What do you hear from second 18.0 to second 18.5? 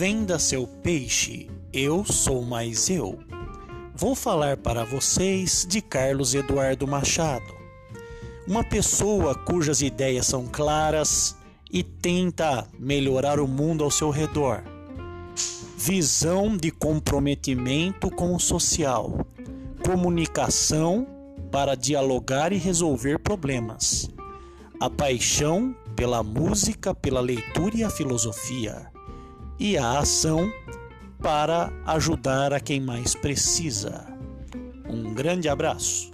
com o